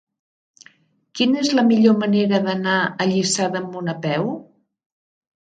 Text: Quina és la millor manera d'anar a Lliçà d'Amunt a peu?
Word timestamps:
Quina 1.19 1.41
és 1.43 1.51
la 1.59 1.65
millor 1.67 1.99
manera 2.05 2.39
d'anar 2.47 2.79
a 2.83 3.07
Lliçà 3.11 3.47
d'Amunt 3.59 3.95
a 3.95 3.97
peu? 4.09 4.29